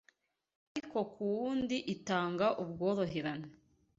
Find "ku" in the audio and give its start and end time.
1.11-1.21